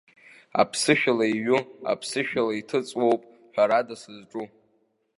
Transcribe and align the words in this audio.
Аԥсышәала 0.61 1.25
иҩу, 1.33 1.61
аԥсышәала 1.91 2.53
иҭыҵуоуп, 2.59 3.21
ҳәарада 3.53 3.95
сызҿу. 4.01 4.45